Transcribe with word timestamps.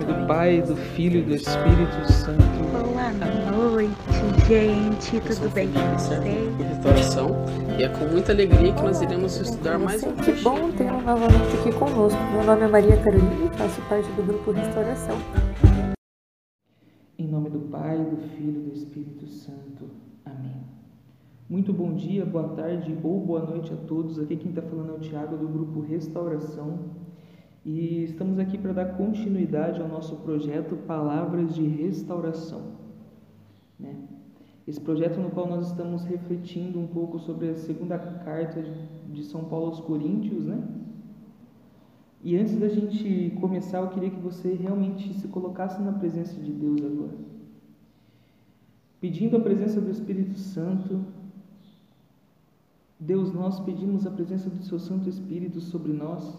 Nome 0.00 0.04
do 0.04 0.26
Pai, 0.26 0.62
do 0.62 0.76
Filho 0.76 1.20
e 1.20 1.22
do 1.22 1.34
Espírito 1.34 2.12
Santo. 2.12 2.42
Boa 2.72 3.72
noite, 3.72 3.90
gente. 4.48 5.20
Tudo 5.20 5.52
bem 5.52 5.68
com 5.68 5.80
vocês? 5.98 6.56
Restauração 6.56 7.44
e 7.78 7.82
é 7.82 7.88
com 7.88 8.06
muita 8.06 8.32
alegria 8.32 8.72
que 8.72 8.82
nós 8.82 9.02
iremos 9.02 9.36
estudar 9.36 9.78
mais 9.78 10.02
um 10.02 10.14
Que 10.16 10.32
bom 10.42 10.70
tê-lo 10.72 11.00
novamente 11.02 11.56
aqui 11.58 11.72
conosco. 11.72 12.18
Meu 12.32 12.44
nome 12.44 12.62
é 12.62 12.68
Maria 12.68 12.96
Carolina 13.02 13.52
e 13.52 13.58
faço 13.58 13.80
parte 13.88 14.08
do 14.12 14.22
grupo 14.22 14.52
Restauração. 14.52 15.16
Em 17.18 17.26
nome 17.26 17.50
do 17.50 17.60
Pai, 17.60 17.98
do 17.98 18.16
Filho 18.36 18.60
e 18.60 18.70
do 18.70 18.72
Espírito 18.72 19.26
Santo. 19.26 19.90
Amém. 20.24 20.62
Muito 21.48 21.72
bom 21.72 21.94
dia, 21.94 22.24
boa 22.24 22.48
tarde 22.48 22.96
ou 23.02 23.20
boa 23.20 23.44
noite 23.44 23.72
a 23.72 23.76
todos. 23.76 24.18
Aqui 24.18 24.36
quem 24.36 24.50
está 24.50 24.62
falando 24.62 24.92
é 24.92 24.94
o 24.94 25.00
Tiago 25.00 25.36
do 25.36 25.46
grupo 25.46 25.80
Restauração. 25.80 26.78
E 27.64 28.04
estamos 28.04 28.38
aqui 28.38 28.56
para 28.56 28.72
dar 28.72 28.96
continuidade 28.96 29.80
ao 29.80 29.88
nosso 29.88 30.16
projeto 30.16 30.76
Palavras 30.76 31.54
de 31.54 31.62
Restauração. 31.66 32.72
né? 33.78 33.96
Esse 34.66 34.80
projeto 34.80 35.20
no 35.20 35.30
qual 35.30 35.48
nós 35.48 35.66
estamos 35.66 36.04
refletindo 36.04 36.78
um 36.78 36.86
pouco 36.86 37.18
sobre 37.18 37.50
a 37.50 37.56
segunda 37.56 37.98
carta 37.98 38.62
de 39.12 39.24
São 39.24 39.44
Paulo 39.44 39.66
aos 39.66 39.80
Coríntios, 39.80 40.46
né? 40.46 40.62
E 42.22 42.36
antes 42.36 42.58
da 42.58 42.68
gente 42.68 43.36
começar, 43.40 43.78
eu 43.78 43.88
queria 43.88 44.10
que 44.10 44.20
você 44.20 44.52
realmente 44.52 45.12
se 45.14 45.26
colocasse 45.28 45.80
na 45.82 45.92
presença 45.92 46.38
de 46.38 46.52
Deus 46.52 46.82
agora. 46.84 47.16
Pedindo 49.00 49.38
a 49.38 49.40
presença 49.40 49.80
do 49.80 49.90
Espírito 49.90 50.38
Santo. 50.38 51.00
Deus, 52.98 53.32
nós 53.32 53.58
pedimos 53.60 54.06
a 54.06 54.10
presença 54.10 54.50
do 54.50 54.62
Seu 54.62 54.78
Santo 54.78 55.08
Espírito 55.08 55.58
sobre 55.58 55.92
nós, 55.92 56.38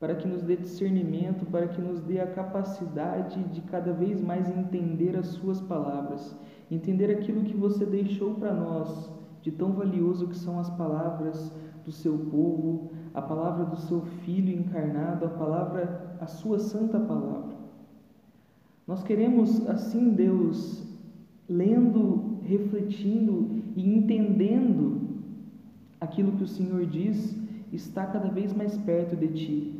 para 0.00 0.14
que 0.14 0.26
nos 0.26 0.42
dê 0.42 0.56
discernimento, 0.56 1.44
para 1.44 1.68
que 1.68 1.80
nos 1.80 2.00
dê 2.00 2.20
a 2.20 2.26
capacidade 2.26 3.44
de 3.44 3.60
cada 3.60 3.92
vez 3.92 4.18
mais 4.22 4.48
entender 4.48 5.14
as 5.14 5.26
Suas 5.26 5.60
palavras, 5.60 6.34
entender 6.70 7.10
aquilo 7.10 7.44
que 7.44 7.54
você 7.54 7.84
deixou 7.84 8.34
para 8.34 8.54
nós, 8.54 9.12
de 9.42 9.50
tão 9.50 9.72
valioso 9.72 10.26
que 10.26 10.36
são 10.36 10.58
as 10.58 10.70
palavras 10.70 11.54
do 11.84 11.92
Seu 11.92 12.16
povo, 12.16 12.90
a 13.12 13.20
palavra 13.20 13.66
do 13.66 13.76
Seu 13.76 14.00
Filho 14.24 14.50
encarnado, 14.50 15.26
a 15.26 15.28
palavra, 15.28 16.16
a 16.18 16.26
Sua 16.26 16.58
Santa 16.58 16.98
Palavra. 16.98 17.54
Nós 18.86 19.02
queremos, 19.02 19.68
assim, 19.68 20.10
Deus, 20.10 20.82
lendo, 21.46 22.38
refletindo 22.42 23.62
e 23.76 23.94
entendendo 23.94 25.00
aquilo 26.00 26.32
que 26.32 26.44
o 26.44 26.48
Senhor 26.48 26.86
diz, 26.86 27.36
está 27.70 28.06
cada 28.06 28.28
vez 28.28 28.54
mais 28.54 28.76
perto 28.78 29.14
de 29.14 29.28
Ti. 29.28 29.79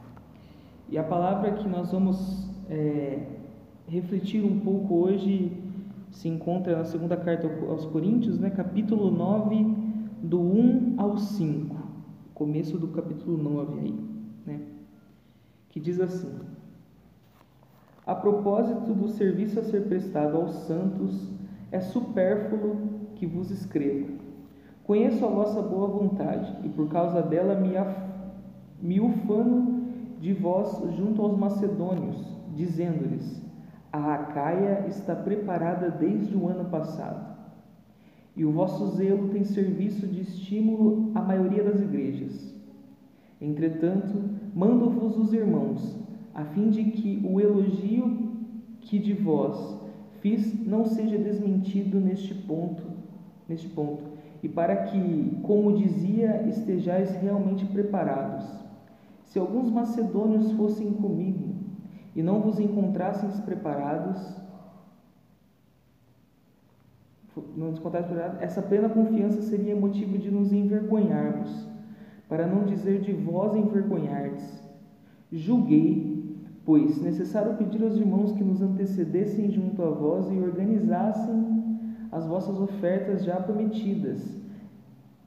E 0.91 0.97
a 0.97 1.03
palavra 1.03 1.53
que 1.53 1.69
nós 1.69 1.89
vamos 1.89 2.49
é, 2.69 3.25
refletir 3.87 4.43
um 4.43 4.59
pouco 4.59 4.95
hoje 4.95 5.57
se 6.11 6.27
encontra 6.27 6.77
na 6.77 6.83
segunda 6.83 7.15
carta 7.15 7.49
aos 7.69 7.85
Coríntios, 7.85 8.37
né, 8.37 8.49
capítulo 8.49 9.09
9, 9.09 9.73
do 10.21 10.41
1 10.41 10.95
ao 10.97 11.17
5, 11.17 11.73
começo 12.33 12.77
do 12.77 12.89
capítulo 12.89 13.41
9 13.41 13.79
aí, 13.79 13.95
né, 14.45 14.59
que 15.69 15.79
diz 15.79 15.97
assim: 16.01 16.29
A 18.05 18.13
propósito 18.13 18.93
do 18.93 19.07
serviço 19.07 19.61
a 19.61 19.63
ser 19.63 19.87
prestado 19.87 20.35
aos 20.35 20.51
santos, 20.67 21.31
é 21.71 21.79
supérfluo 21.79 22.75
que 23.15 23.25
vos 23.25 23.49
escreva. 23.49 24.09
Conheço 24.83 25.23
a 25.23 25.29
vossa 25.29 25.61
boa 25.61 25.87
vontade, 25.87 26.53
e 26.65 26.67
por 26.67 26.89
causa 26.89 27.21
dela 27.21 27.55
me, 27.55 27.77
af... 27.77 27.95
me 28.81 28.99
ufano 28.99 29.80
de 30.21 30.33
vós 30.33 30.95
junto 30.95 31.21
aos 31.21 31.35
macedônios, 31.35 32.15
dizendo-lhes: 32.55 33.41
A 33.91 34.13
Acaia 34.13 34.85
está 34.87 35.15
preparada 35.15 35.89
desde 35.89 36.37
o 36.37 36.47
ano 36.47 36.65
passado. 36.65 37.31
E 38.37 38.45
o 38.45 38.51
vosso 38.51 38.95
zelo 38.95 39.29
tem 39.29 39.43
serviço 39.43 40.07
de 40.07 40.21
estímulo 40.21 41.11
à 41.15 41.21
maioria 41.21 41.63
das 41.63 41.81
igrejas. 41.81 42.55
Entretanto, 43.41 44.23
mando-vos 44.55 45.17
os 45.17 45.33
irmãos, 45.33 45.97
a 46.33 46.45
fim 46.45 46.69
de 46.69 46.83
que 46.85 47.21
o 47.27 47.41
elogio 47.41 48.29
que 48.79 48.99
de 48.99 49.13
vós 49.13 49.75
fiz 50.21 50.65
não 50.65 50.85
seja 50.85 51.17
desmentido 51.17 51.99
neste 51.99 52.33
ponto, 52.33 52.83
neste 53.49 53.67
ponto, 53.67 54.03
e 54.41 54.47
para 54.47 54.75
que, 54.83 55.37
como 55.43 55.75
dizia, 55.75 56.47
estejais 56.47 57.11
realmente 57.15 57.65
preparados. 57.65 58.60
Se 59.31 59.39
alguns 59.39 59.71
macedônios 59.71 60.51
fossem 60.51 60.91
comigo 60.91 61.55
e 62.13 62.21
não 62.21 62.41
vos 62.41 62.59
encontrassem 62.59 63.29
preparados, 63.45 64.19
não 67.55 67.69
encontrassem 67.69 68.09
preparados, 68.09 68.41
essa 68.41 68.61
plena 68.61 68.89
confiança 68.89 69.41
seria 69.41 69.73
motivo 69.73 70.17
de 70.17 70.29
nos 70.29 70.51
envergonharmos, 70.51 71.65
para 72.27 72.45
não 72.45 72.65
dizer 72.65 72.99
de 72.99 73.13
vós 73.13 73.55
envergonhardes. 73.55 74.61
Julguei, 75.31 76.35
pois, 76.65 77.01
necessário 77.01 77.55
pedir 77.55 77.81
aos 77.83 77.95
irmãos 77.95 78.33
que 78.33 78.43
nos 78.43 78.61
antecedessem 78.61 79.49
junto 79.49 79.81
a 79.81 79.91
vós 79.91 80.29
e 80.29 80.37
organizassem 80.37 81.79
as 82.11 82.27
vossas 82.27 82.59
ofertas 82.59 83.23
já 83.23 83.37
prometidas, 83.37 84.37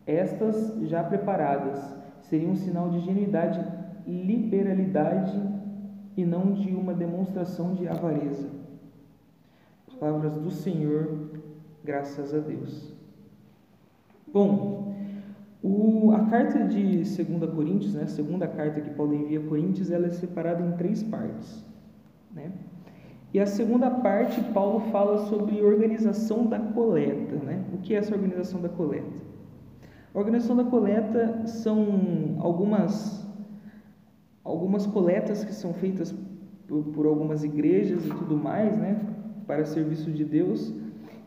estas 0.07 0.79
já 0.83 1.03
preparadas, 1.03 1.83
seriam 2.21 2.51
um 2.51 2.57
sinal 2.57 2.91
de 2.91 3.01
genuidade, 3.01 3.84
liberalidade 4.07 5.41
e 6.17 6.25
não 6.25 6.53
de 6.53 6.75
uma 6.75 6.95
demonstração 6.95 7.75
de 7.75 7.89
avareza. 7.89 8.49
Palavras 9.99 10.37
do 10.37 10.51
Senhor, 10.51 11.31
graças 11.83 12.35
a 12.35 12.39
Deus. 12.39 12.93
Bom, 14.33 14.95
o, 15.63 16.13
a 16.13 16.27
carta 16.27 16.65
de 16.65 16.99
2 16.99 17.51
Coríntios, 17.55 17.95
né, 17.95 18.03
a 18.03 18.09
segunda 18.09 18.47
carta 18.47 18.81
que 18.83 18.91
Paulo 18.91 19.15
envia 19.15 19.41
a 19.41 19.43
Coríntios, 19.43 19.91
ela 19.91 20.07
é 20.07 20.11
separada 20.11 20.63
em 20.63 20.73
três 20.73 21.03
partes. 21.03 21.65
Né? 22.35 22.53
E 23.33 23.41
a 23.41 23.47
segunda 23.47 23.91
parte, 23.91 24.41
Paulo 24.53 24.81
fala 24.93 25.27
sobre 25.27 25.63
organização 25.63 26.47
da 26.47 26.59
coleta. 26.59 27.37
Né? 27.37 27.65
O 27.73 27.79
que 27.79 27.95
é 27.95 27.99
essa 27.99 28.15
organização 28.15 28.61
da 28.61 28.69
coleta? 28.69 29.25
A 30.15 30.19
organização 30.19 30.55
da 30.55 30.65
coleta 30.65 31.47
são 31.47 32.37
algumas, 32.41 33.24
algumas 34.45 34.87
coletas 34.87 35.43
que 35.45 35.55
são 35.55 35.73
feitas 35.73 36.15
por, 36.69 36.85
por 36.85 37.07
algumas 37.07 37.43
igrejas 37.43 38.05
e 38.05 38.09
tudo 38.09 38.37
mais, 38.37 38.77
né? 38.77 39.01
para 39.47 39.65
serviço 39.65 40.11
de 40.11 40.25
Deus. 40.25 40.73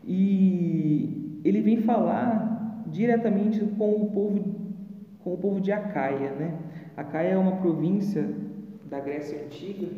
E 0.04 1.40
ele 1.44 1.60
vem 1.60 1.78
falar 1.78 2.84
diretamente 2.86 3.60
com 3.76 3.90
o 4.02 4.10
povo, 4.10 4.44
com 5.22 5.34
o 5.34 5.36
povo 5.36 5.60
de 5.60 5.72
Acaia. 5.72 6.30
Né? 6.30 6.58
Acaia 6.96 7.30
é 7.30 7.38
uma 7.38 7.56
província 7.56 8.28
da 8.88 9.00
Grécia 9.00 9.44
Antiga, 9.44 9.88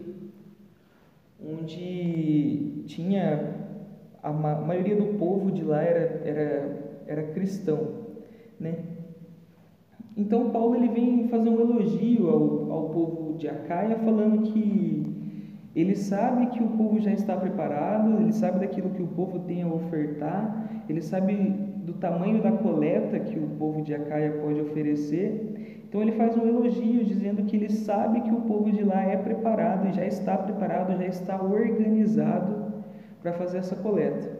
onde 1.43 2.83
tinha 2.87 3.55
a, 4.23 4.33
ma 4.33 4.53
a 4.53 4.61
maioria 4.61 4.97
do 4.97 5.19
povo 5.19 5.51
de 5.51 5.63
lá 5.63 5.83
era, 5.83 6.21
era, 6.25 7.03
era 7.07 7.23
cristão, 7.33 7.89
né? 8.59 8.77
Então 10.17 10.51
Paulo 10.51 10.77
ele 10.77 10.89
vem 10.89 11.29
fazer 11.29 11.49
um 11.49 11.61
elogio 11.61 12.29
ao, 12.29 12.73
ao 12.73 12.89
povo 12.91 13.39
de 13.39 13.49
Acaia, 13.49 13.97
falando 13.97 14.43
que 14.43 15.07
ele 15.75 15.95
sabe 15.95 16.47
que 16.47 16.63
o 16.63 16.69
povo 16.71 16.99
já 17.01 17.13
está 17.13 17.37
preparado, 17.37 18.21
ele 18.21 18.33
sabe 18.33 18.61
daquilo 18.61 18.91
que 18.91 19.03
o 19.03 19.07
povo 19.07 19.39
tem 19.41 19.63
a 19.63 19.69
ofertar, 19.69 20.85
ele 20.89 21.01
sabe 21.01 21.35
do 21.85 21.95
tamanho 21.95 22.43
da 22.43 22.53
coleta 22.53 23.21
que 23.21 23.39
o 23.39 23.47
povo 23.59 23.83
de 23.83 23.95
Acaia 23.95 24.33
pode 24.43 24.61
oferecer, 24.61 25.85
Então 25.89 26.03
ele 26.03 26.13
faz 26.13 26.37
um 26.37 26.47
elogio 26.47 27.05
dizendo 27.05 27.45
que 27.45 27.57
ele 27.57 27.69
sabe 27.69 28.21
que 28.21 28.31
o 28.31 28.43
povo 28.43 28.71
de 28.71 28.83
lá 28.85 29.03
é 29.03 29.17
preparado 29.17 29.93
já 29.93 30.05
está 30.05 30.37
preparado, 30.37 30.97
já 30.97 31.07
está 31.07 31.43
organizado 31.43 32.85
para 33.23 33.33
fazer 33.33 33.59
essa 33.59 33.77
coleta. 33.77 34.39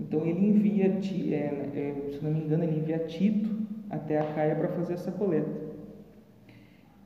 Então 0.00 0.24
ele 0.24 0.48
envia, 0.48 0.86
é, 1.34 1.36
é, 1.74 2.10
se 2.10 2.22
não 2.22 2.30
me 2.30 2.40
engano, 2.40 2.64
ele 2.64 2.78
envia 2.78 2.98
Tito 3.00 3.57
até 3.90 4.18
a 4.18 4.32
Caia 4.34 4.56
para 4.56 4.68
fazer 4.68 4.94
essa 4.94 5.12
coleta. 5.12 5.50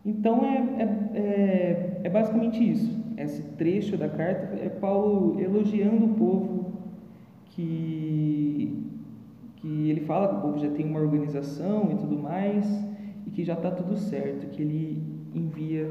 Então 0.05 0.44
é, 0.44 0.56
é, 0.82 1.19
é, 1.19 2.00
é 2.05 2.11
basicamente 2.11 2.58
isso. 2.69 3.02
Esse 3.17 3.43
trecho 3.52 3.96
da 3.96 4.08
carta 4.08 4.56
é 4.56 4.69
Paulo 4.69 5.40
elogiando 5.40 6.06
o 6.06 6.14
povo 6.14 6.73
que, 7.50 8.84
que 9.56 9.90
ele 9.90 10.00
fala 10.00 10.29
que 10.29 10.34
o 10.37 10.40
povo 10.40 10.58
já 10.58 10.70
tem 10.70 10.87
uma 10.87 11.00
organização 11.00 11.93
e 11.93 11.96
tudo 11.96 12.19
mais 12.19 12.67
e 13.26 13.31
que 13.31 13.44
já 13.44 13.55
está 13.55 13.70
tudo 13.70 13.96
certo, 13.96 14.49
que 14.49 14.62
ele 14.62 15.02
envia 15.34 15.88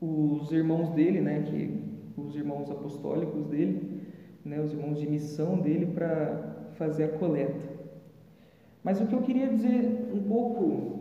os 0.00 0.52
irmãos 0.52 0.90
dele, 0.90 1.20
né, 1.20 1.42
que 1.42 1.82
os 2.16 2.36
irmãos 2.36 2.70
apostólicos 2.70 3.46
dele, 3.46 4.02
né, 4.44 4.60
os 4.60 4.72
irmãos 4.72 5.00
de 5.00 5.08
missão 5.08 5.58
dele 5.58 5.86
para 5.86 6.68
fazer 6.74 7.04
a 7.04 7.08
coleta. 7.08 7.74
Mas 8.84 9.00
o 9.00 9.06
que 9.06 9.14
eu 9.14 9.22
queria 9.22 9.48
dizer 9.48 10.10
um 10.14 10.22
pouco 10.28 11.00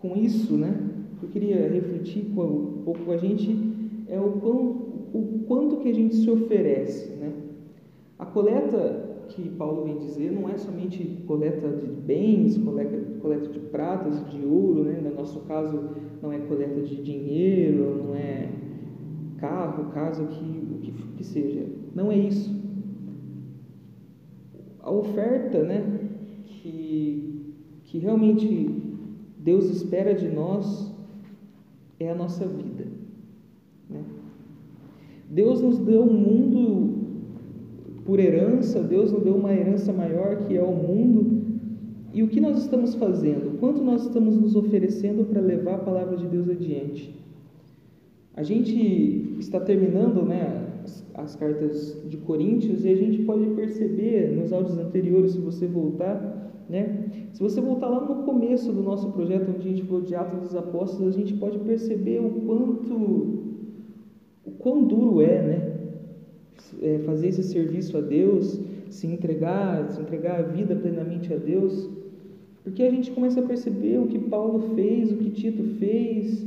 com 0.00 0.16
isso, 0.16 0.56
né, 0.56 0.72
que 1.18 1.26
eu 1.26 1.30
queria 1.30 1.68
refletir 1.68 2.24
um 2.38 2.82
pouco 2.84 3.00
com 3.00 3.10
a 3.10 3.16
gente 3.16 3.58
é 4.08 4.20
o, 4.20 4.32
quão, 4.32 4.60
o 5.12 5.44
quanto 5.48 5.78
que 5.78 5.88
a 5.88 5.94
gente 5.94 6.14
se 6.14 6.30
oferece, 6.30 7.10
né? 7.14 7.32
A 8.18 8.24
coleta 8.24 9.04
que 9.28 9.48
Paulo 9.50 9.84
vem 9.84 9.98
dizer 9.98 10.30
não 10.30 10.48
é 10.48 10.56
somente 10.56 11.04
coleta 11.26 11.68
de 11.68 11.86
bens, 11.86 12.56
coleta, 12.58 12.96
coleta 13.20 13.48
de 13.48 13.58
pratas, 13.58 14.24
de 14.30 14.44
ouro, 14.46 14.84
né? 14.84 15.00
no 15.02 15.14
nosso 15.14 15.40
caso 15.40 15.90
não 16.22 16.32
é 16.32 16.38
coleta 16.38 16.80
de 16.80 17.02
dinheiro, 17.02 18.04
não 18.06 18.14
é 18.14 18.48
carro, 19.38 19.90
casa, 19.92 20.22
o 20.22 20.28
que, 20.28 20.44
o 20.44 20.78
que, 20.78 20.92
que 20.92 21.24
seja. 21.24 21.66
Não 21.94 22.12
é 22.12 22.16
isso. 22.16 22.54
A 24.86 24.90
oferta 24.92 25.64
né, 25.64 25.84
que, 26.46 27.52
que 27.86 27.98
realmente 27.98 28.70
Deus 29.36 29.64
espera 29.68 30.14
de 30.14 30.28
nós 30.28 30.94
é 31.98 32.08
a 32.08 32.14
nossa 32.14 32.46
vida. 32.46 32.86
Né? 33.90 34.00
Deus 35.28 35.60
nos 35.60 35.80
deu 35.80 36.02
um 36.02 36.12
mundo 36.12 36.94
por 38.04 38.20
herança, 38.20 38.80
Deus 38.80 39.10
nos 39.10 39.24
deu 39.24 39.34
uma 39.34 39.52
herança 39.52 39.92
maior 39.92 40.46
que 40.46 40.56
é 40.56 40.62
o 40.62 40.72
mundo. 40.72 41.42
E 42.14 42.22
o 42.22 42.28
que 42.28 42.40
nós 42.40 42.58
estamos 42.58 42.94
fazendo? 42.94 43.58
Quanto 43.58 43.82
nós 43.82 44.02
estamos 44.06 44.36
nos 44.36 44.54
oferecendo 44.54 45.24
para 45.24 45.40
levar 45.40 45.74
a 45.74 45.78
palavra 45.78 46.16
de 46.16 46.28
Deus 46.28 46.48
adiante? 46.48 47.12
A 48.36 48.44
gente 48.44 49.34
está 49.40 49.58
terminando 49.58 50.24
né, 50.24 50.65
as, 51.16 51.24
as 51.24 51.36
cartas 51.36 52.02
de 52.08 52.16
Coríntios 52.18 52.84
e 52.84 52.88
a 52.88 52.96
gente 52.96 53.22
pode 53.22 53.46
perceber 53.50 54.32
nos 54.36 54.52
áudios 54.52 54.78
anteriores, 54.78 55.32
se 55.32 55.38
você 55.38 55.66
voltar, 55.66 56.64
né, 56.68 57.28
se 57.32 57.42
você 57.42 57.60
voltar 57.60 57.88
lá 57.88 58.00
no 58.00 58.24
começo 58.24 58.72
do 58.72 58.82
nosso 58.82 59.12
projeto, 59.12 59.50
onde 59.54 59.68
a 59.68 59.70
gente 59.70 59.82
falou 59.84 60.02
de 60.02 60.14
Atos 60.14 60.40
dos 60.40 60.54
Apóstolos, 60.54 61.14
a 61.14 61.18
gente 61.18 61.34
pode 61.34 61.58
perceber 61.60 62.20
o 62.20 62.30
quanto, 62.30 62.94
o 64.44 64.50
quão 64.58 64.84
duro 64.84 65.20
é, 65.20 65.42
né? 65.42 65.76
é, 66.82 66.98
fazer 67.00 67.28
esse 67.28 67.42
serviço 67.42 67.96
a 67.96 68.00
Deus, 68.00 68.60
se 68.90 69.06
entregar, 69.06 69.90
se 69.90 70.00
entregar 70.00 70.40
a 70.40 70.42
vida 70.42 70.74
plenamente 70.74 71.32
a 71.32 71.36
Deus, 71.36 71.88
porque 72.62 72.82
a 72.82 72.90
gente 72.90 73.10
começa 73.12 73.40
a 73.40 73.44
perceber 73.44 73.98
o 73.98 74.06
que 74.06 74.18
Paulo 74.18 74.74
fez, 74.74 75.12
o 75.12 75.16
que 75.16 75.30
Tito 75.30 75.62
fez 75.78 76.44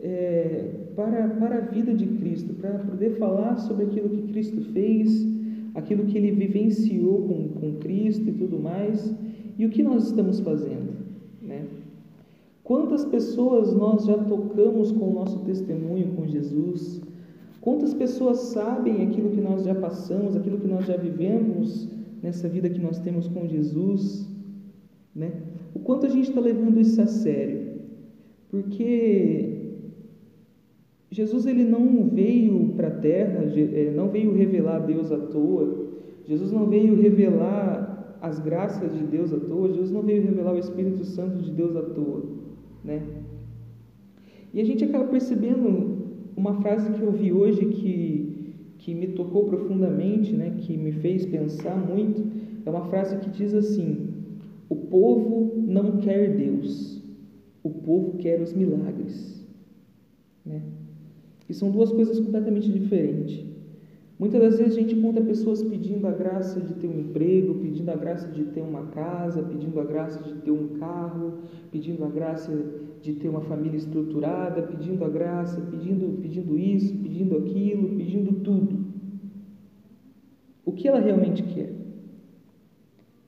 é, 0.00 0.81
para, 0.94 1.28
para 1.28 1.58
a 1.58 1.60
vida 1.60 1.94
de 1.94 2.06
Cristo, 2.06 2.54
para 2.54 2.78
poder 2.78 3.18
falar 3.18 3.56
sobre 3.56 3.84
aquilo 3.84 4.08
que 4.08 4.22
Cristo 4.32 4.60
fez, 4.72 5.26
aquilo 5.74 6.04
que 6.04 6.16
ele 6.16 6.32
vivenciou 6.32 7.22
com, 7.22 7.48
com 7.60 7.78
Cristo 7.78 8.28
e 8.28 8.32
tudo 8.32 8.58
mais, 8.58 9.14
e 9.58 9.66
o 9.66 9.70
que 9.70 9.82
nós 9.82 10.06
estamos 10.06 10.40
fazendo, 10.40 10.92
né? 11.40 11.64
Quantas 12.64 13.04
pessoas 13.04 13.74
nós 13.74 14.04
já 14.04 14.16
tocamos 14.16 14.92
com 14.92 15.10
o 15.10 15.14
nosso 15.14 15.40
testemunho 15.40 16.14
com 16.14 16.26
Jesus? 16.26 17.00
Quantas 17.60 17.92
pessoas 17.92 18.38
sabem 18.38 19.02
aquilo 19.02 19.30
que 19.30 19.40
nós 19.40 19.64
já 19.64 19.74
passamos, 19.74 20.36
aquilo 20.36 20.58
que 20.58 20.68
nós 20.68 20.86
já 20.86 20.96
vivemos 20.96 21.88
nessa 22.22 22.48
vida 22.48 22.70
que 22.70 22.80
nós 22.80 22.98
temos 23.00 23.28
com 23.28 23.46
Jesus? 23.46 24.28
Né? 25.14 25.32
O 25.74 25.80
quanto 25.80 26.06
a 26.06 26.08
gente 26.08 26.28
está 26.28 26.40
levando 26.40 26.80
isso 26.80 27.00
a 27.00 27.06
sério? 27.06 27.72
Porque 28.48 29.61
Jesus 31.12 31.44
ele 31.44 31.62
não 31.62 32.08
veio 32.08 32.68
para 32.74 32.88
a 32.88 32.98
terra, 32.98 33.44
eh, 33.54 33.92
não 33.94 34.08
veio 34.08 34.32
revelar 34.32 34.78
Deus 34.78 35.12
à 35.12 35.18
toa. 35.18 35.90
Jesus 36.24 36.50
não 36.50 36.66
veio 36.66 36.94
revelar 36.98 38.16
as 38.22 38.40
graças 38.40 38.96
de 38.96 39.04
Deus 39.04 39.30
à 39.30 39.38
toa. 39.38 39.68
Jesus 39.68 39.90
não 39.90 40.02
veio 40.02 40.22
revelar 40.22 40.54
o 40.54 40.58
Espírito 40.58 41.04
Santo 41.04 41.42
de 41.42 41.50
Deus 41.50 41.76
à 41.76 41.82
toa, 41.82 42.22
né? 42.82 43.02
E 44.54 44.60
a 44.62 44.64
gente 44.64 44.84
acaba 44.84 45.04
percebendo 45.04 45.98
uma 46.34 46.54
frase 46.62 46.90
que 46.92 47.02
eu 47.02 47.12
vi 47.12 47.30
hoje 47.30 47.66
que, 47.66 48.54
que 48.78 48.94
me 48.94 49.08
tocou 49.08 49.44
profundamente, 49.44 50.32
né, 50.32 50.54
que 50.60 50.78
me 50.78 50.92
fez 50.92 51.26
pensar 51.26 51.76
muito, 51.76 52.24
é 52.64 52.70
uma 52.70 52.86
frase 52.86 53.18
que 53.18 53.28
diz 53.28 53.52
assim: 53.52 54.14
O 54.66 54.76
povo 54.76 55.62
não 55.66 55.98
quer 55.98 56.34
Deus, 56.34 57.02
o 57.62 57.68
povo 57.68 58.16
quer 58.16 58.40
os 58.40 58.54
milagres. 58.54 59.46
Né? 60.46 60.62
E 61.52 61.54
são 61.54 61.70
duas 61.70 61.92
coisas 61.92 62.18
completamente 62.18 62.72
diferentes. 62.72 63.44
Muitas 64.18 64.40
das 64.40 64.56
vezes 64.56 64.74
a 64.74 64.80
gente 64.80 64.94
encontra 64.94 65.22
pessoas 65.22 65.62
pedindo 65.62 66.06
a 66.06 66.10
graça 66.10 66.58
de 66.58 66.72
ter 66.76 66.86
um 66.86 66.98
emprego, 66.98 67.56
pedindo 67.56 67.90
a 67.90 67.94
graça 67.94 68.26
de 68.26 68.44
ter 68.44 68.62
uma 68.62 68.86
casa, 68.86 69.42
pedindo 69.42 69.78
a 69.78 69.84
graça 69.84 70.22
de 70.22 70.32
ter 70.36 70.50
um 70.50 70.68
carro, 70.78 71.40
pedindo 71.70 72.02
a 72.06 72.08
graça 72.08 72.50
de 73.02 73.12
ter 73.12 73.28
uma 73.28 73.42
família 73.42 73.76
estruturada, 73.76 74.62
pedindo 74.62 75.04
a 75.04 75.10
graça, 75.10 75.60
pedindo, 75.60 76.22
pedindo 76.22 76.58
isso, 76.58 76.96
pedindo 76.96 77.36
aquilo, 77.36 77.96
pedindo 77.98 78.32
tudo. 78.40 78.86
O 80.64 80.72
que 80.72 80.88
ela 80.88 81.00
realmente 81.00 81.42
quer? 81.42 81.70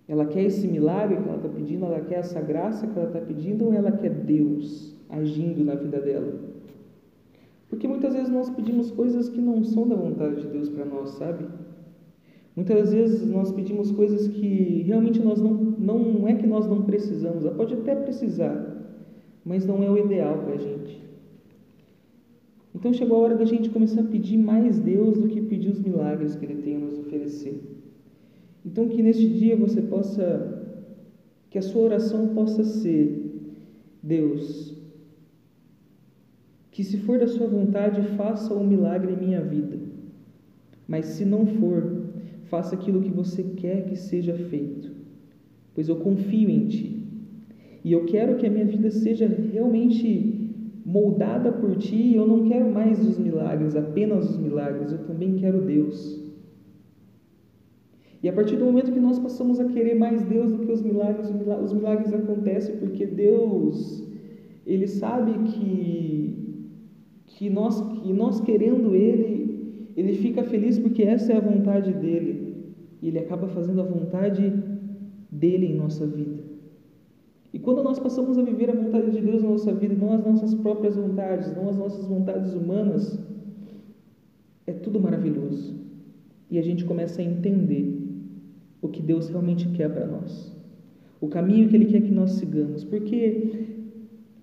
Ela 0.09 0.25
quer 0.25 0.44
esse 0.44 0.67
milagre 0.67 1.19
que 1.19 1.29
ela 1.29 1.37
está 1.37 1.49
pedindo, 1.50 1.85
ela 1.85 2.00
quer 2.00 2.20
essa 2.20 2.41
graça 2.41 2.87
que 2.87 2.99
ela 2.99 3.09
está 3.09 3.20
pedindo, 3.20 3.67
ou 3.67 3.75
ela 3.75 3.93
quer 3.93 4.09
Deus 4.09 4.96
agindo 5.10 5.63
na 5.63 5.75
vida 5.75 6.01
dela? 6.01 6.54
Porque 7.74 7.88
muitas 7.88 8.14
vezes 8.14 8.31
nós 8.31 8.48
pedimos 8.50 8.93
coisas 8.93 9.28
que 9.28 9.40
não 9.40 9.64
são 9.64 9.88
da 9.88 9.96
vontade 9.96 10.43
de 10.43 10.46
Deus 10.46 10.69
para 10.69 10.84
nós, 10.84 11.10
sabe? 11.10 11.44
Muitas 12.54 12.93
vezes 12.93 13.28
nós 13.28 13.50
pedimos 13.50 13.90
coisas 13.90 14.28
que 14.28 14.82
realmente 14.82 15.20
nós 15.20 15.40
não, 15.40 15.52
não 15.52 16.28
é 16.28 16.36
que 16.36 16.46
nós 16.46 16.69
não 16.69 16.82
precisamos, 16.82 17.44
ela 17.44 17.56
pode 17.56 17.74
até 17.74 17.96
precisar, 17.96 18.54
mas 19.44 19.66
não 19.66 19.82
é 19.82 19.90
o 19.90 19.98
ideal 19.98 20.38
para 20.38 20.54
a 20.54 20.56
gente. 20.56 21.02
Então 22.72 22.93
chegou 22.93 23.16
a 23.16 23.20
hora 23.22 23.34
da 23.34 23.44
gente 23.44 23.69
começar 23.70 24.02
a 24.02 24.04
pedir 24.04 24.36
mais 24.36 24.78
Deus 24.78 25.19
do 25.19 25.26
que 25.26 25.43
pedir 25.43 25.70
os 25.70 25.81
milagres 25.81 26.36
que 26.36 26.44
Ele 26.44 26.62
tem 26.62 26.76
a 26.76 26.78
nos 26.78 26.96
oferecer. 27.00 27.60
Então 28.64 28.88
que 28.88 29.02
neste 29.02 29.28
dia 29.28 29.56
você 29.56 29.82
possa, 29.82 30.78
que 31.50 31.58
a 31.58 31.62
sua 31.62 31.82
oração 31.82 32.28
possa 32.28 32.62
ser: 32.62 33.50
Deus, 34.00 34.83
que 36.74 36.82
se 36.82 36.96
for 36.98 37.20
da 37.20 37.28
sua 37.28 37.46
vontade, 37.46 38.02
faça 38.16 38.52
um 38.52 38.66
milagre 38.66 39.12
em 39.12 39.16
minha 39.16 39.40
vida. 39.40 39.78
Mas 40.88 41.04
se 41.06 41.24
não 41.24 41.46
for, 41.46 42.02
faça 42.46 42.74
aquilo 42.74 43.00
que 43.00 43.12
você 43.12 43.44
quer 43.44 43.84
que 43.86 43.94
seja 43.94 44.34
feito, 44.34 44.90
pois 45.72 45.88
eu 45.88 45.94
confio 45.94 46.50
em 46.50 46.66
ti. 46.66 47.06
E 47.84 47.93
eu 47.93 48.04
quero 48.06 48.36
que 48.38 48.44
a 48.44 48.50
minha 48.50 48.64
vida 48.64 48.90
seja 48.90 49.28
realmente 49.28 50.50
moldada 50.84 51.52
por 51.52 51.76
ti, 51.76 52.12
eu 52.16 52.26
não 52.26 52.43
quero 52.48 52.69
mais 52.72 52.98
os 53.06 53.20
milagres, 53.20 53.76
apenas 53.76 54.31
os 54.31 54.36
milagres, 54.36 54.90
eu 54.90 54.98
também 55.06 55.36
quero 55.36 55.60
Deus. 55.60 56.24
E 58.20 58.28
a 58.28 58.32
partir 58.32 58.56
do 58.56 58.64
momento 58.64 58.90
que 58.90 58.98
nós 58.98 59.20
passamos 59.20 59.60
a 59.60 59.66
querer 59.66 59.94
mais 59.94 60.24
Deus 60.24 60.50
do 60.50 60.58
que 60.58 60.72
os 60.72 60.82
milagres, 60.82 61.31
os 61.62 61.72
milagres 61.72 62.12
acontecem 62.12 62.78
porque 62.78 63.06
Deus, 63.06 64.02
Ele 64.66 64.88
sabe 64.88 65.32
que 65.52 66.44
que 67.34 67.50
nós, 67.50 67.81
que 67.81 68.12
nós 68.12 68.41
querendo 68.41 68.94
Ele, 68.94 69.91
Ele 69.96 70.14
fica 70.14 70.44
feliz 70.44 70.79
porque 70.79 71.03
essa 71.03 71.32
é 71.32 71.36
a 71.36 71.41
vontade 71.41 71.93
dEle. 71.93 72.55
E 73.03 73.08
Ele 73.08 73.19
acaba 73.19 73.48
fazendo 73.48 73.81
a 73.81 73.84
vontade 73.84 74.53
dEle 75.31 75.67
em 75.67 75.74
nossa 75.74 76.06
vida. 76.06 76.43
E 77.53 77.58
quando 77.58 77.82
nós 77.82 77.98
passamos 77.98 78.38
a 78.38 78.43
viver 78.43 78.70
a 78.70 78.74
vontade 78.74 79.10
de 79.10 79.20
Deus 79.20 79.43
na 79.43 79.50
nossa 79.50 79.72
vida, 79.72 79.94
não 79.94 80.12
as 80.12 80.24
nossas 80.24 80.55
próprias 80.55 80.96
vontades, 80.96 81.55
não 81.56 81.69
as 81.69 81.76
nossas 81.76 82.06
vontades 82.06 82.53
humanas, 82.55 83.19
é 84.67 84.72
tudo 84.72 85.00
maravilhoso. 85.00 85.74
E 86.50 86.58
a 86.58 86.62
gente 86.62 86.84
começa 86.84 87.20
a 87.20 87.24
entender 87.24 88.00
o 88.81 88.88
que 88.88 89.03
Deus 89.03 89.29
realmente 89.29 89.69
quer 89.70 89.88
para 89.93 90.06
nós. 90.06 90.53
o 91.20 91.29
caminho 91.29 91.69
que 91.69 91.76
Ele 91.76 91.86
quer 91.86 92.03
que 92.03 92.10
nós 92.10 92.32
sigamos, 92.32 92.84
porque 92.84 93.73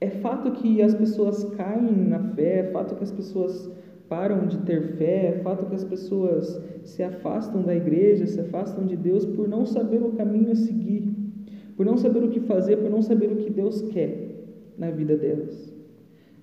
é 0.02 0.10
fato 0.10 0.52
que 0.52 0.82
as 0.82 0.96
pessoas 0.96 1.44
caem 1.56 1.96
na 1.96 2.20
fé, 2.20 2.62
é 2.62 2.72
fato 2.72 2.96
que 2.96 3.04
as 3.04 3.12
pessoas 3.12 3.70
param 4.10 4.48
de 4.48 4.58
ter 4.64 4.98
fé, 4.98 5.28
é 5.28 5.40
fato 5.44 5.68
que 5.68 5.76
as 5.76 5.84
pessoas 5.84 6.60
se 6.84 7.04
afastam 7.04 7.62
da 7.62 7.76
igreja, 7.76 8.26
se 8.26 8.42
afastam 8.42 8.86
de 8.88 8.98
Deus 8.98 9.26
por 9.26 9.48
não 9.48 9.64
saber 9.64 10.02
o 10.02 10.14
caminho 10.14 10.52
a 10.52 10.56
seguir, 10.56 11.08
por 11.78 11.86
não 11.86 11.98
saber 11.98 12.24
o 12.24 12.30
que 12.30 12.40
fazer, 12.40 12.78
por 12.78 12.90
não 12.90 13.04
saber 13.04 13.32
o 13.32 13.36
que 13.38 13.52
Deus 13.52 13.84
quer 13.84 14.32
na 14.76 14.90
vida 14.90 15.16
delas. 15.16 15.72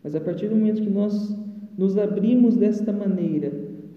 Mas 0.05 0.15
a 0.15 0.21
partir 0.21 0.49
do 0.49 0.55
momento 0.55 0.81
que 0.81 0.91
nós 0.91 1.37
nos 1.77 1.99
abrimos 1.99 2.57
desta 2.57 2.93
maneira, 2.93 3.53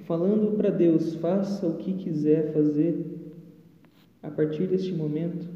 falando 0.06 0.58
para 0.58 0.72
Deus, 0.72 1.14
faça 1.16 1.68
o 1.68 1.76
que 1.76 1.94
quiser 1.94 2.52
fazer, 2.52 2.96
a 4.24 4.30
partir 4.32 4.66
deste 4.66 4.92
momento, 4.92 5.48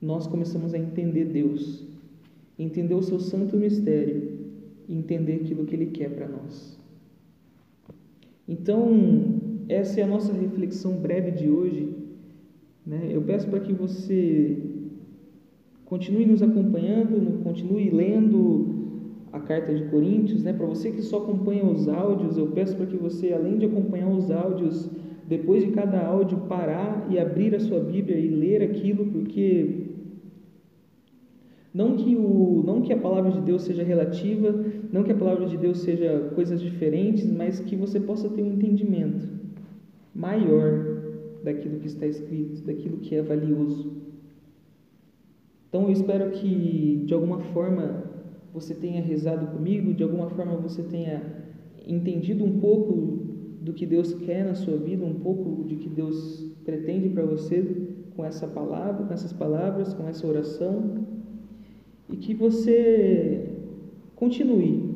nós 0.00 0.26
começamos 0.26 0.72
a 0.72 0.78
entender 0.78 1.26
Deus, 1.26 1.84
entender 2.58 2.94
o 2.94 3.02
seu 3.02 3.20
santo 3.20 3.56
mistério 3.56 4.38
e 4.88 4.96
entender 4.96 5.34
aquilo 5.34 5.66
que 5.66 5.74
Ele 5.74 5.86
quer 5.86 6.10
para 6.10 6.28
nós. 6.28 6.78
Então, 8.48 9.40
essa 9.68 10.00
é 10.00 10.02
a 10.02 10.06
nossa 10.06 10.32
reflexão 10.32 10.94
breve 10.94 11.30
de 11.30 11.48
hoje. 11.48 11.94
Né? 12.84 13.08
Eu 13.10 13.22
peço 13.22 13.48
para 13.48 13.60
que 13.60 13.72
você 13.72 14.58
continue 15.84 16.26
nos 16.26 16.42
acompanhando, 16.42 17.42
continue 17.44 17.90
lendo 17.90 18.80
a 19.32 19.38
carta 19.38 19.72
de 19.74 19.84
Coríntios. 19.84 20.42
Né? 20.42 20.52
Para 20.52 20.66
você 20.66 20.90
que 20.90 21.02
só 21.02 21.18
acompanha 21.18 21.64
os 21.64 21.88
áudios, 21.88 22.36
eu 22.36 22.48
peço 22.48 22.74
para 22.76 22.86
que 22.86 22.96
você, 22.96 23.32
além 23.32 23.58
de 23.58 23.66
acompanhar 23.66 24.08
os 24.08 24.30
áudios, 24.30 24.90
depois 25.28 25.64
de 25.64 25.70
cada 25.70 26.04
áudio, 26.04 26.38
parar 26.48 27.06
e 27.08 27.18
abrir 27.18 27.54
a 27.54 27.60
sua 27.60 27.78
Bíblia 27.78 28.18
e 28.18 28.28
ler 28.28 28.62
aquilo, 28.64 29.06
porque 29.06 29.89
não 31.72 31.96
que, 31.96 32.16
o, 32.16 32.62
não 32.66 32.82
que 32.82 32.92
a 32.92 32.98
palavra 32.98 33.30
de 33.30 33.40
Deus 33.40 33.62
seja 33.62 33.84
relativa, 33.84 34.52
não 34.92 35.04
que 35.04 35.12
a 35.12 35.16
palavra 35.16 35.46
de 35.46 35.56
Deus 35.56 35.78
seja 35.78 36.30
coisas 36.34 36.60
diferentes, 36.60 37.30
mas 37.30 37.60
que 37.60 37.76
você 37.76 38.00
possa 38.00 38.28
ter 38.28 38.42
um 38.42 38.54
entendimento 38.54 39.28
maior 40.12 41.00
daquilo 41.44 41.78
que 41.78 41.86
está 41.86 42.06
escrito, 42.06 42.62
daquilo 42.64 42.98
que 42.98 43.14
é 43.14 43.22
valioso. 43.22 43.92
Então 45.68 45.84
eu 45.84 45.92
espero 45.92 46.32
que 46.32 47.04
de 47.06 47.14
alguma 47.14 47.38
forma 47.38 48.02
você 48.52 48.74
tenha 48.74 49.00
rezado 49.00 49.46
comigo, 49.46 49.94
de 49.94 50.02
alguma 50.02 50.28
forma 50.30 50.56
você 50.56 50.82
tenha 50.82 51.22
entendido 51.86 52.44
um 52.44 52.58
pouco 52.58 53.20
do 53.60 53.72
que 53.72 53.86
Deus 53.86 54.12
quer 54.12 54.44
na 54.44 54.56
sua 54.56 54.76
vida, 54.76 55.06
um 55.06 55.20
pouco 55.20 55.64
de 55.68 55.76
que 55.76 55.88
Deus 55.88 56.44
pretende 56.64 57.08
para 57.10 57.24
você 57.24 57.64
com 58.16 58.24
essa 58.24 58.48
palavra, 58.48 59.06
com 59.06 59.14
essas 59.14 59.32
palavras, 59.32 59.94
com 59.94 60.08
essa 60.08 60.26
oração 60.26 61.06
e 62.12 62.16
que 62.16 62.34
você 62.34 63.48
continue, 64.16 64.90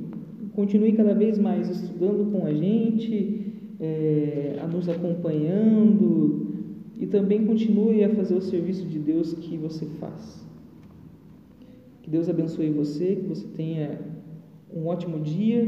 continue 0.54 0.92
cada 0.92 1.14
vez 1.14 1.38
mais 1.38 1.68
estudando 1.68 2.30
com 2.30 2.46
a 2.46 2.52
gente, 2.52 3.52
é, 3.80 4.58
a 4.62 4.66
nos 4.66 4.88
acompanhando 4.88 6.54
e 6.98 7.06
também 7.06 7.44
continue 7.44 8.04
a 8.04 8.10
fazer 8.10 8.34
o 8.34 8.40
serviço 8.40 8.86
de 8.86 8.98
Deus 8.98 9.34
que 9.34 9.56
você 9.56 9.86
faz. 10.00 10.44
Que 12.02 12.10
Deus 12.10 12.28
abençoe 12.28 12.70
você, 12.70 13.16
que 13.16 13.26
você 13.26 13.46
tenha 13.48 13.98
um 14.72 14.86
ótimo 14.86 15.20
dia. 15.20 15.64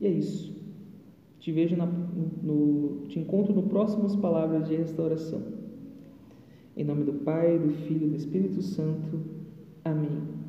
E 0.00 0.06
é 0.06 0.10
isso. 0.10 0.52
Te 1.38 1.52
vejo 1.52 1.76
na, 1.76 1.86
no, 1.86 3.06
te 3.08 3.18
encontro 3.18 3.54
no 3.54 3.62
próximas 3.64 4.16
palavras 4.16 4.68
de 4.68 4.74
restauração. 4.74 5.42
Em 6.76 6.84
nome 6.84 7.04
do 7.04 7.12
Pai, 7.12 7.58
do 7.58 7.70
Filho 7.70 8.06
e 8.06 8.10
do 8.10 8.16
Espírito 8.16 8.60
Santo. 8.60 9.20
Amém. 9.84 10.43